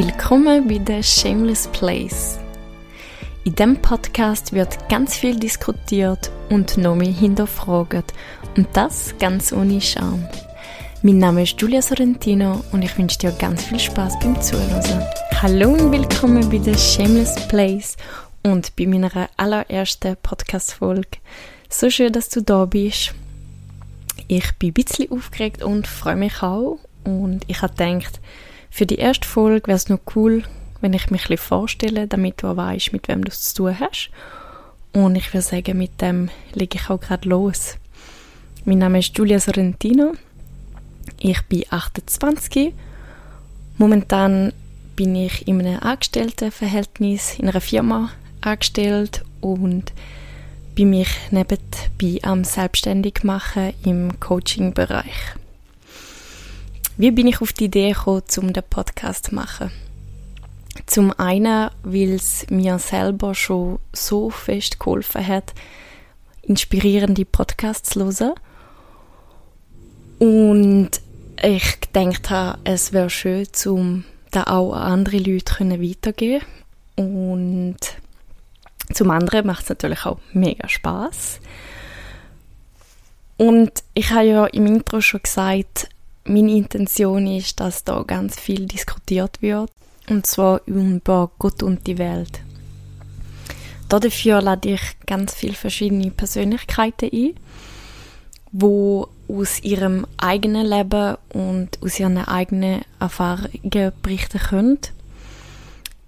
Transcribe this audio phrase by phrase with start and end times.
[0.00, 2.38] Willkommen bei The Shameless Place.
[3.42, 8.14] In diesem Podcast wird ganz viel diskutiert und noch mehr hinterfragt.
[8.56, 10.24] Und das ganz ohne Scham.
[11.02, 15.04] Mein Name ist Julia Sorrentino und ich wünsche dir ganz viel Spaß beim Zuhören.
[15.42, 17.96] Hallo und willkommen bei The Shameless Place
[18.44, 21.18] und bei meiner allerersten Podcast-Folge.
[21.68, 23.14] So schön, dass du da bist.
[24.28, 26.78] Ich bin ein bisschen aufgeregt und freue mich auch.
[27.02, 28.20] Und ich habe gedacht,
[28.70, 30.44] für die erste Folge wäre es noch cool,
[30.80, 34.10] wenn ich mich ein vorstelle, damit du weißt, mit wem du es zu tun hast.
[34.92, 37.76] Und ich würde sagen, mit dem lege ich auch gerade los.
[38.64, 40.12] Mein Name ist Giulia Sorrentino.
[41.18, 42.72] Ich bin 28.
[43.76, 44.52] Momentan
[44.96, 48.10] bin ich in einem Angestelltenverhältnis in einer Firma
[48.40, 49.92] angestellt und
[50.74, 55.34] bin mich nebenbei am selbstständig machen im Coaching-Bereich.
[57.00, 59.70] Wie bin ich auf die Idee gekommen, um den Podcast zu machen?
[60.86, 65.54] Zum einen, weil es mir selber schon so fest geholfen hat,
[66.42, 68.34] inspirierende Podcasts zu hören.
[70.18, 70.90] Und
[71.40, 76.44] ich gedacht habe, es wäre schön, um da auch an andere Leute weitergeben
[76.96, 77.78] Und
[78.92, 81.38] zum anderen macht es natürlich auch mega Spaß.
[83.36, 85.90] Und ich habe ja im Intro schon gesagt,
[86.24, 89.70] meine Intention ist, dass da ganz viel diskutiert wird.
[90.08, 92.40] Und zwar über Gott und die Welt.
[93.88, 97.34] Dafür lade ich ganz viele verschiedene Persönlichkeiten ein,
[98.52, 104.78] wo aus ihrem eigenen Leben und aus ihren eigenen Erfahrungen berichten können.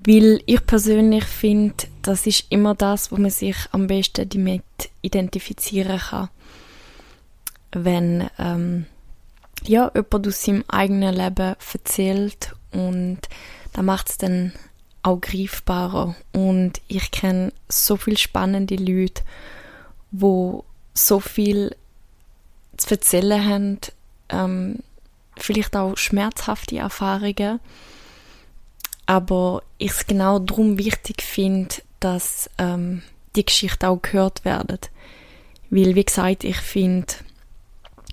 [0.06, 4.62] Weil ich persönlich finde, das ist immer das, wo man sich am besten damit
[5.02, 6.30] identifizieren kann.
[7.72, 8.86] Wenn ähm,
[9.64, 13.20] ja, jemand aus seinem eigenen Leben erzählt und
[13.72, 14.52] da macht es dann
[15.02, 16.14] auch greifbarer.
[16.32, 19.22] Und ich kenne so viele spannende Leute,
[20.10, 21.74] wo so viel
[22.76, 23.78] zu erzählen haben,
[24.28, 24.78] ähm,
[25.36, 27.60] vielleicht auch schmerzhafte Erfahrungen,
[29.06, 33.02] aber ich es genau darum wichtig finde, dass ähm,
[33.36, 34.78] die Geschichte auch gehört werden.
[35.70, 37.12] Weil, wie gesagt, ich finde,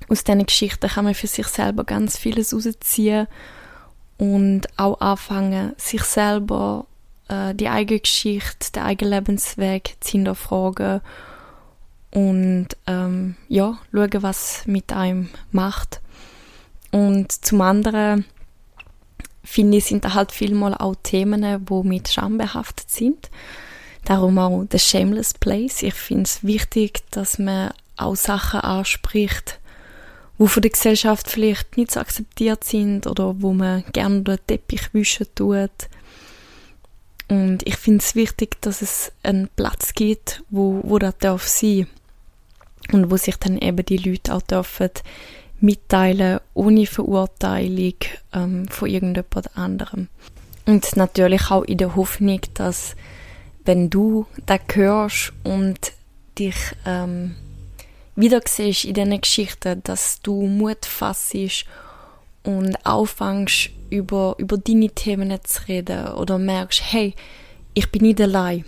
[0.09, 3.27] aus diesen Geschichten kann man für sich selber ganz vieles rausziehen
[4.17, 6.85] und auch anfangen, sich selber
[7.27, 11.01] äh, die eigene Geschichte, den eigenen Lebensweg zu hinterfragen
[12.11, 16.01] und ähm, ja, schauen, was mit einem macht.
[16.91, 18.25] Und zum anderen
[19.43, 23.29] finde ich, sind da halt vielmal auch Themen, die mit Scham behaftet sind.
[24.05, 25.83] Darum auch The Shameless Place.
[25.83, 29.59] Ich finde es wichtig, dass man auch Sachen anspricht,
[30.37, 34.93] wo von der Gesellschaft vielleicht nicht so akzeptiert sind oder wo man gerne den Teppich
[34.93, 35.71] wischen tut.
[37.27, 41.87] Und ich finde es wichtig, dass es einen Platz gibt, wo, wo das darf sein
[42.91, 44.91] und wo sich dann eben die Leute auch dürfen
[45.59, 47.95] mitteilen, ohne Verurteilung
[48.33, 50.07] ähm, von irgendjemand anderem.
[50.65, 52.95] Und natürlich auch in der Hoffnung, dass
[53.65, 55.93] wenn du das hörst und
[56.37, 56.55] dich
[56.85, 57.35] ähm,
[58.17, 61.65] wieder siehst in diesen Geschichten, dass du Mut fassest
[62.43, 67.13] und anfängst, über, über deine Themen zu reden oder merkst, hey,
[67.73, 68.65] ich bin nicht allein.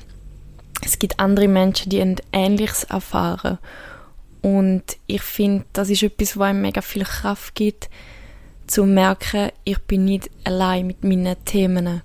[0.85, 3.57] Es gibt andere Menschen, die Ähnliches erfahren.
[4.41, 7.89] Und ich finde, das ist etwas, was einem mega viel Kraft gibt,
[8.67, 12.01] zu merken, ich bin nicht allein mit meinen Themen.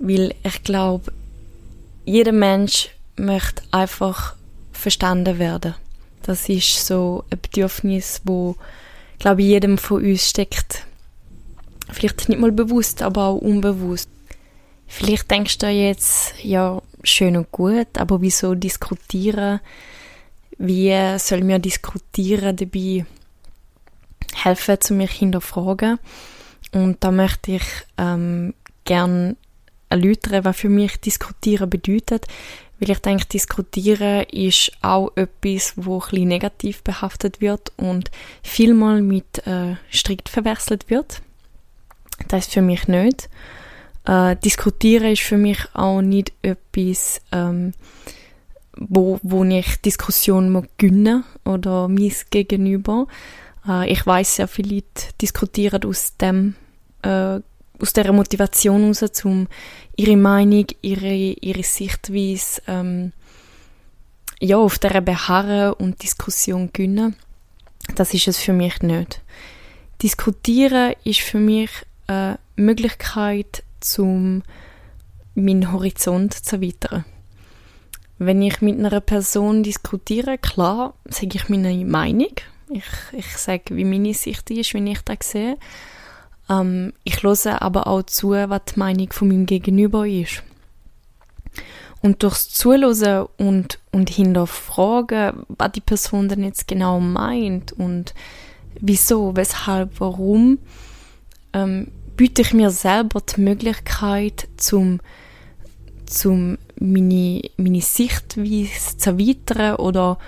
[0.00, 1.12] Weil ich glaube,
[2.04, 4.34] jeder Mensch möchte einfach
[4.72, 5.76] verstanden werden.
[6.24, 8.56] Das ist so ein Bedürfnis, wo,
[9.18, 10.86] glaube ich, jedem von uns steckt.
[11.90, 14.08] Vielleicht nicht mal bewusst, aber auch unbewusst.
[14.86, 19.60] Vielleicht denkst du jetzt, ja, schön und gut, aber wieso diskutieren?
[20.56, 23.04] Wie soll mir diskutieren dabei
[24.34, 25.98] helfen, zu mich hinterfragen?
[26.72, 27.64] Und da möchte ich
[27.98, 28.54] ähm,
[28.84, 29.36] gern
[29.90, 32.26] erläutern, was für mich diskutieren bedeutet,
[32.78, 38.10] weil ich denke, diskutieren ist auch etwas, wo ein negativ behaftet wird und
[38.42, 41.22] vielmal mit äh, strikt verwechselt wird.
[42.28, 43.28] Das ist für mich nicht.
[44.06, 47.72] Äh, diskutieren ist für mich auch nicht etwas, ähm,
[48.76, 53.06] wo, wo ich Diskussion muss gewinnen oder mein Gegenüber.
[53.66, 56.54] Äh, ich weiß sehr viele Leute diskutieren aus dem
[57.02, 57.40] äh,
[57.80, 59.48] aus dieser Motivation heraus, um
[59.96, 63.12] ihre Meinung, ihre, ihre Sichtweise ähm,
[64.40, 67.16] ja, auf dieser beharren und Diskussion gewinnen.
[67.94, 69.20] Das ist es für mich nicht.
[70.02, 71.70] Diskutieren ist für mich
[72.06, 73.62] eine Möglichkeit,
[73.98, 74.42] um
[75.34, 77.04] meinen Horizont zu erweitern.
[78.18, 82.32] Wenn ich mit einer Person diskutiere, klar, sage ich meine Meinung.
[82.70, 85.58] Ich, ich sage, wie meine Sicht ist, wie ich das sehe.
[86.48, 90.42] Ähm, ich höre aber auch zu, was die Meinung von meinem Gegenüber ist.
[92.02, 98.14] Und durchs Zuhören und, und hinterfragen, was die Person denn jetzt genau meint und
[98.78, 100.58] wieso, weshalb, warum,
[101.54, 105.00] ähm, biete ich mir selber die Möglichkeit, zum,
[106.06, 110.18] zum meine, meine Sichtweise zu erweitern oder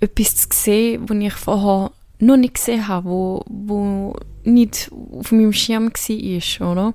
[0.00, 4.16] etwas zu sehen, was ich vorher noch nicht gesehen habe, wo, wo
[4.48, 6.94] nicht auf meinem Schirm war, oder?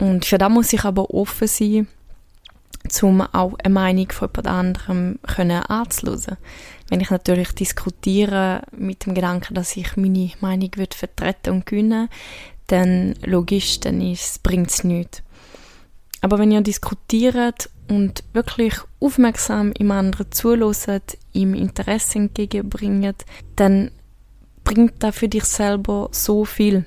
[0.00, 1.88] Und für das muss ich aber offen sein,
[3.02, 6.36] um auch eine Meinung von jemand anderem können anzuhören.
[6.88, 12.08] Wenn ich natürlich diskutiere mit dem Gedanken, dass ich meine Meinung vertreten und gewinnen
[12.66, 15.22] dann logisch, dann bringt es nichts.
[16.20, 23.90] Aber wenn ihr diskutiert und wirklich aufmerksam im anderen zuhört, ihm Interesse entgegenbringt, dann
[24.64, 26.84] bringt das für dich selber so viel.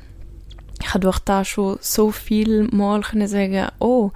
[0.81, 4.12] Ich habe durch da schon so viel Mal können sagen, oh,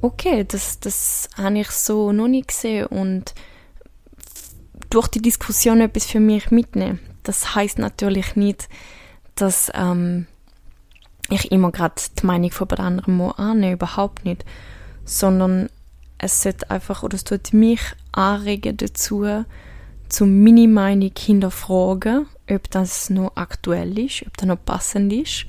[0.00, 3.34] okay, das, das habe ich so noch nicht gesehen und
[4.90, 7.00] durch die Diskussion etwas für mich mitnehmen.
[7.22, 8.68] Das heißt natürlich nicht,
[9.34, 10.26] dass ähm,
[11.30, 14.44] ich immer gerade die Meinung von anderen muss annehmen, überhaupt nicht.
[15.04, 15.68] Sondern
[16.18, 17.80] es sollte einfach, oder es tut mich
[18.12, 19.44] anregen dazu,
[20.08, 25.46] zum meine Meinung hinterfragen, ob das noch aktuell ist, ob das noch passend ist.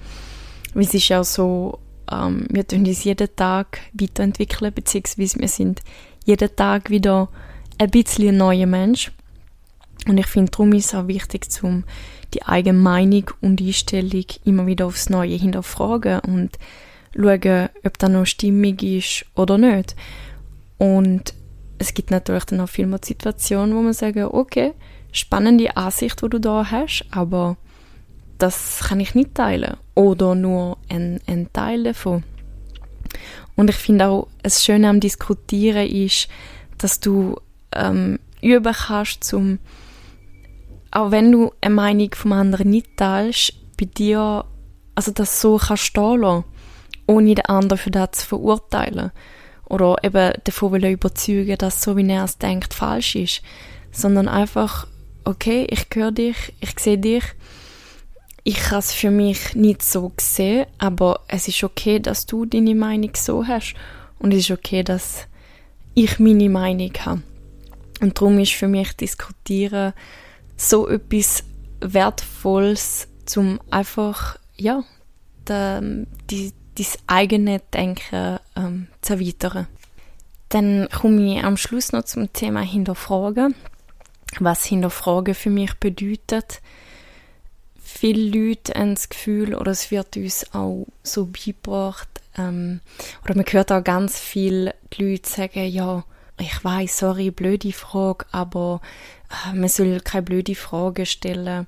[0.73, 1.79] Weil es ist ja so,
[2.11, 5.81] ähm, wir tun uns jeden Tag weiterentwickeln, beziehungsweise wir sind
[6.25, 7.29] jeden Tag wieder
[7.77, 9.11] ein bisschen ein neuer Mensch.
[10.07, 11.83] Und ich finde, darum ist es auch wichtig, zum
[12.33, 16.57] die eigene Meinung und Einstellung immer wieder aufs Neue hinterfragen und
[17.15, 19.95] schauen, ob das noch stimmig ist oder nicht.
[20.77, 21.33] Und
[21.77, 24.73] es gibt natürlich dann auch viel mehr Situationen, wo man sagen, okay,
[25.13, 27.55] spannende Ansicht, wo du da hast, aber
[28.37, 32.23] das kann ich nicht teilen oder nur ein, ein Teil davon.
[33.55, 36.27] Und ich finde auch, das Schöne am Diskutieren ist,
[36.77, 37.37] dass du
[37.71, 39.59] ähm, üben kannst, zum
[40.91, 44.45] auch wenn du eine Meinung vom anderen nicht teilst, bei dir,
[44.93, 46.45] also das so kannst stehen lassen,
[47.07, 49.11] ohne den anderen für das zu verurteilen.
[49.65, 53.41] Oder eben davon will überzeugen, dass so wie er es denkt, falsch ist.
[53.91, 54.87] Sondern einfach,
[55.25, 57.23] okay, ich höre dich, ich sehe dich,
[58.43, 62.75] ich habe es für mich nicht so gesehen, aber es ist okay, dass du deine
[62.75, 63.73] Meinung so hast.
[64.19, 65.27] Und es ist okay, dass
[65.93, 67.23] ich meine Meinung habe.
[68.01, 69.93] Und darum ist für mich Diskutieren
[70.57, 71.43] so etwas
[71.79, 74.83] Wertvolles, zum einfach, ja,
[75.47, 79.67] de, die, dein eigene Denken ähm, zu erweitern.
[80.49, 83.55] Dann komme ich am Schluss noch zum Thema Hinterfragen.
[84.39, 86.61] Was Hinterfragen für mich bedeutet.
[87.81, 92.81] Viele Leute haben das Gefühl, oder es wird uns auch so beigebracht, ähm,
[93.23, 96.03] oder man hört auch ganz viele Leute sagen, ja,
[96.39, 98.81] ich weiß, sorry, blöde Frage, aber
[99.29, 101.67] äh, man soll keine blöde Fragen stellen.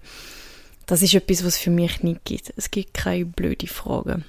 [0.86, 2.54] Das ist etwas, was es für mich nicht gibt.
[2.58, 4.26] Es gibt keine blöde Fragen.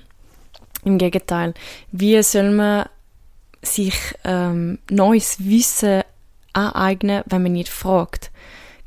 [0.85, 1.55] Im Gegenteil,
[1.93, 2.88] wie soll man
[3.62, 6.02] sich ähm, neues Wissen
[6.57, 8.31] aneignen, wenn man nicht fragt?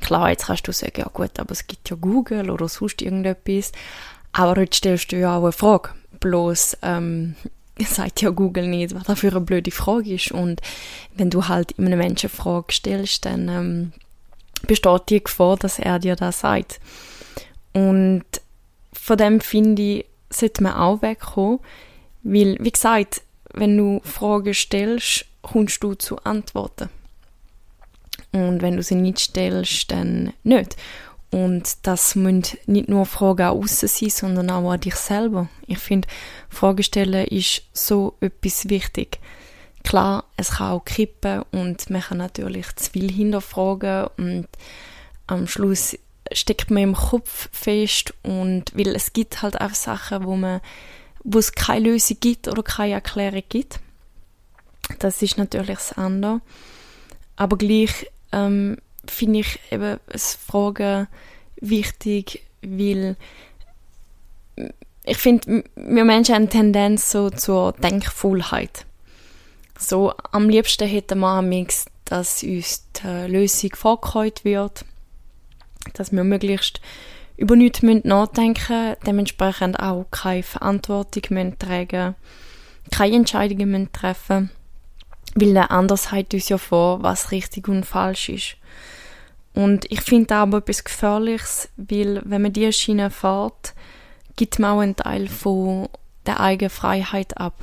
[0.00, 3.72] Klar, jetzt kannst du sagen, ja gut, aber es gibt ja Google oder sonst irgendetwas.
[4.32, 5.90] Aber jetzt stellst du ja auch eine Frage.
[6.20, 7.36] Bloß ähm,
[7.78, 10.32] sagt ja Google nicht, was das für eine blöde Frage ist.
[10.32, 10.60] Und
[11.14, 13.92] wenn du halt einem Menschen eine Frage stellst, dann ähm,
[14.66, 16.80] besteht die Gefahr, dass er dir das sagt.
[17.72, 18.24] Und
[18.92, 21.60] von dem finde ich, sollte man auch wegkommen,
[22.22, 23.22] weil, wie gesagt,
[23.52, 26.88] wenn du Fragen stellst, kommst du zu Antworten.
[28.32, 30.76] Und wenn du sie nicht stellst, dann nicht.
[31.30, 35.48] Und das müssen nicht nur Fragen an außen sein, sondern auch an dich selber.
[35.66, 36.08] Ich finde,
[36.48, 39.20] Fragen stellen ist so etwas wichtig.
[39.84, 44.48] Klar, es kann auch kippen und man kann natürlich zu viel hinterfragen und
[45.26, 45.96] am Schluss
[46.32, 50.60] steckt man im Kopf fest und weil es gibt halt auch Sachen, wo man
[51.22, 53.78] wo es keine Lösung gibt oder keine Erklärung gibt.
[54.98, 56.40] Das ist natürlich das andere.
[57.36, 61.08] Aber gleich ähm, finde ich eben das Fragen
[61.60, 63.16] wichtig, weil
[65.04, 68.84] ich finde, wir Menschen haben eine Tendenz so zur Denkfaulheit.
[69.78, 74.84] So, am liebsten hätten wir amix, dass uns die Lösung vorgehalten wird,
[75.94, 76.80] dass wir möglichst
[77.36, 82.14] über nichts nachdenken müssen, dementsprechend auch keine Verantwortung müssen tragen
[82.90, 84.59] keine Entscheidungen treffen müssen,
[85.34, 88.56] weil der andere sagt uns ja vor, was richtig und falsch ist.
[89.54, 93.74] Und ich finde aber etwas Gefährliches, weil wenn man diese Schiene fährt,
[94.36, 95.88] gibt man auch einen Teil von
[96.26, 97.54] der eigenen Freiheit ab.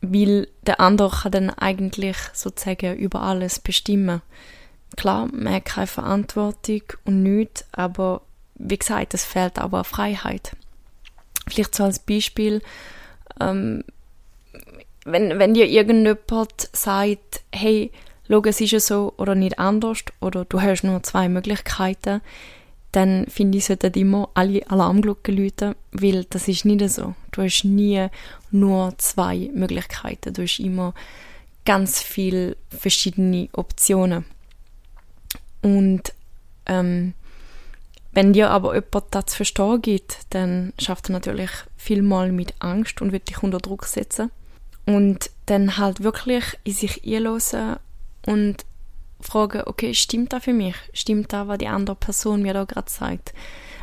[0.00, 4.20] Weil der andere kann dann eigentlich sozusagen über alles bestimmen.
[4.96, 8.22] Klar, man hat keine Verantwortung und nichts, aber
[8.54, 10.54] wie gesagt, es fehlt aber Freiheit.
[11.48, 12.60] Vielleicht so als Beispiel,
[13.40, 13.84] ähm,
[15.04, 17.90] wenn, wenn dir irgendjemand sagt, hey,
[18.28, 22.20] schau, es ist ja so oder nicht anders oder du hast nur zwei Möglichkeiten,
[22.92, 27.14] dann finde ich, sollten immer alle Alarmglocken läuten, weil das ist nicht so.
[27.30, 28.06] Du hast nie
[28.50, 30.94] nur zwei Möglichkeiten, du hast immer
[31.64, 34.26] ganz viele verschiedene Optionen.
[35.62, 36.12] Und
[36.66, 37.14] ähm,
[38.12, 42.54] wenn dir aber jemand das zu verstehen gibt, dann schafft er natürlich viel mal mit
[42.58, 44.30] Angst und wird dich unter Druck setzen.
[44.86, 47.76] Und dann halt wirklich in sich einlösen
[48.26, 48.64] und
[49.20, 50.74] fragen, okay, stimmt das für mich?
[50.92, 53.32] Stimmt das, was die andere Person mir da gerade sagt?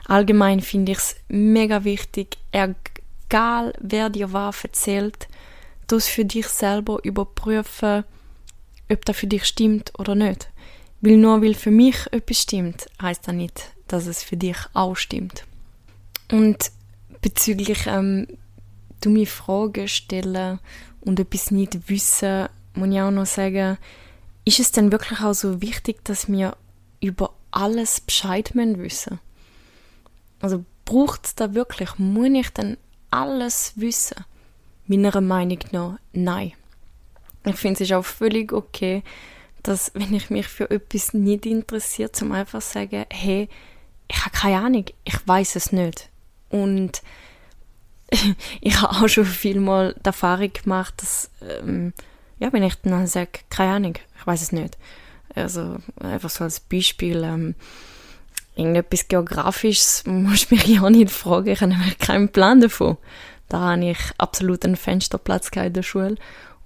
[0.07, 5.27] Allgemein finde ich es mega wichtig, egal wer dir was erzählt,
[5.87, 8.03] das für dich selber überprüfen,
[8.91, 10.49] ob das für dich stimmt oder nicht.
[11.01, 14.95] Weil nur weil für mich etwas stimmt, heißt das nicht, dass es für dich auch
[14.95, 15.45] stimmt.
[16.31, 16.71] Und
[17.21, 18.27] bezüglich ähm,
[19.01, 20.59] du mir Fragen stellen
[21.01, 23.77] und etwas nicht wissen, muss ich auch noch sagen,
[24.45, 26.55] ist es denn wirklich auch so wichtig, dass wir
[27.01, 29.19] über alles Bescheid wissen?
[30.39, 32.77] Also braucht es da wirklich, muss ich denn
[33.11, 34.25] alles wissen?
[34.87, 36.53] Meiner Meinung nach, nein.
[37.45, 39.03] Ich finde es auch völlig okay,
[39.63, 43.49] dass wenn ich mich für etwas nicht interessiert, zum einfach sagen, hey,
[44.07, 46.09] ich habe keine Ahnung, ich weiß es nicht.
[46.49, 47.01] Und
[48.61, 51.93] ich habe auch schon viel mal die Erfahrung gemacht, dass, ähm,
[52.39, 54.77] ja, wenn ich dann sage, keine Ahnung, ich weiß es nicht.
[55.35, 57.55] Also einfach so als Beispiel, ähm,
[58.55, 62.97] irgendetwas Geografisches muss mich ja nicht fragen, ich habe keinen Plan davon.
[63.47, 66.15] Da habe ich absolut einen Fensterplatz in der Schule.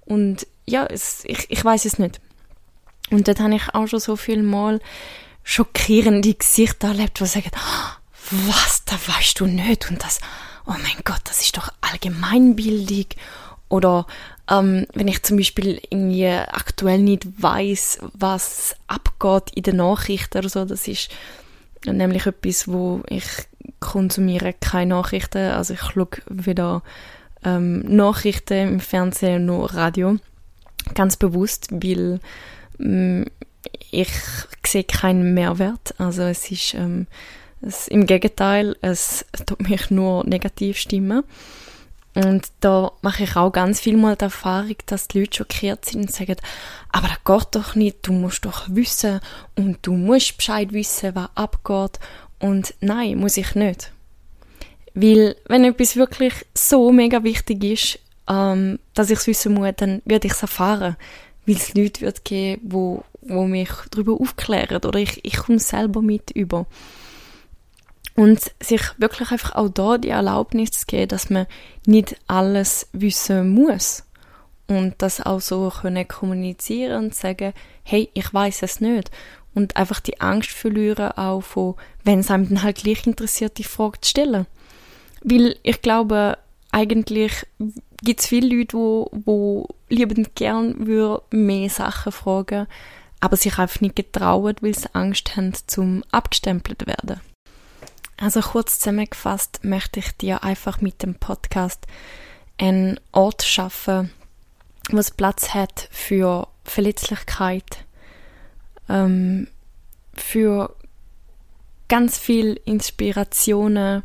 [0.04, 2.20] Und ja, es, ich, ich weiß es nicht.
[3.10, 4.80] Und dort habe ich auch schon so viel Mal
[5.42, 7.50] schockierende Gesichter erlebt, die sagen,
[8.30, 10.20] was, da weißt du nicht und das,
[10.66, 13.06] oh mein Gott, das ist doch Allgemeinbildung
[13.68, 14.06] oder
[14.50, 20.48] ähm, wenn ich zum Beispiel irgendwie aktuell nicht weiß, was abgeht in den Nachrichten oder
[20.48, 21.10] so, das ist
[21.86, 23.24] nämlich etwas, wo ich
[23.80, 26.82] konsumiere keine Nachrichten, also ich schaue weder
[27.44, 30.16] ähm, Nachrichten im Fernsehen noch Radio,
[30.94, 32.20] ganz bewusst, weil
[32.78, 33.26] ähm,
[33.90, 34.10] ich
[34.66, 35.94] sehe keinen Mehrwert.
[35.98, 37.06] Also es ist ähm,
[37.66, 41.24] es, im Gegenteil, es tut mich nur negativ stimmen.
[42.14, 46.02] Und da mache ich auch ganz viel mal die Erfahrung, dass die Leute schockiert sind
[46.02, 46.36] und sagen,
[46.92, 49.20] aber das geht doch nicht, du musst doch wissen
[49.56, 51.98] und du musst Bescheid wissen, was abgeht.
[52.38, 53.90] Und nein, muss ich nicht.
[54.94, 60.00] Weil, wenn etwas wirklich so mega wichtig ist, ähm, dass ich es wissen muss, dann
[60.04, 60.96] werde ich es erfahren
[61.46, 66.02] weil es Leute wird geben, wo, wo mich darüber aufklären oder ich, ich komme selber
[66.02, 66.66] mit über.
[68.16, 71.46] Und sich wirklich einfach auch da die Erlaubnis zu geben, dass man
[71.84, 74.04] nicht alles wissen muss.
[74.68, 77.52] Und das auch so können kommunizieren und sagen,
[77.82, 79.10] hey, ich weiß es nicht.
[79.54, 83.64] Und einfach die Angst verlieren auch von, wenn es einem dann halt gleich interessiert, die
[83.64, 84.46] Frage zu stellen.
[85.22, 86.38] Weil ich glaube,
[86.72, 87.46] eigentlich
[88.02, 90.76] gibt es viele Leute, wo, wo liebend gern
[91.30, 92.66] mehr Sachen fragen,
[93.20, 97.20] aber sich einfach nicht getrauen, weil sie Angst haben, zum abgestempelt werden.
[98.16, 101.86] Also kurz zusammengefasst möchte ich dir einfach mit dem Podcast
[102.58, 104.10] einen Ort schaffen,
[104.90, 107.84] wo es Platz hat für Verletzlichkeit,
[108.88, 109.48] ähm,
[110.14, 110.74] für
[111.88, 114.02] ganz viel Inspirationen,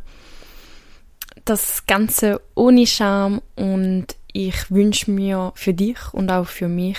[1.44, 6.98] das Ganze ohne Scham und ich wünsche mir für dich und auch für mich,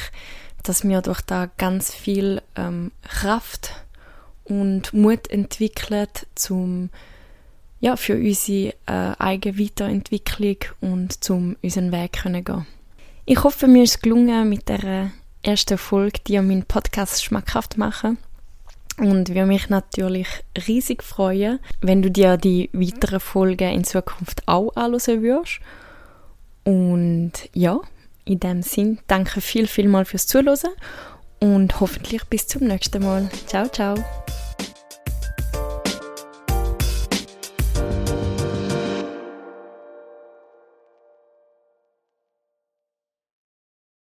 [0.64, 3.84] dass wir durch da ganz viel ähm, Kraft
[4.52, 6.90] und Mut entwickelt zum
[7.80, 12.68] ja für unsere äh, eigene Weiterentwicklung und zum unseren Weg können gehen.
[13.26, 18.18] Ich hoffe, mir ist gelungen mit der ersten Folge, die meinen Podcast schmackhaft machen
[18.98, 20.28] und würde mich natürlich
[20.68, 25.62] riesig freuen, wenn du dir die weiteren Folgen in Zukunft auch anschauen würdest.
[26.66, 27.80] Und ja,
[28.26, 30.74] in dem Sinn, danke viel, viel mal fürs Zuhören
[31.42, 33.30] und hoffentlich bis zum nächsten Mal.
[33.48, 33.96] Ciao, ciao.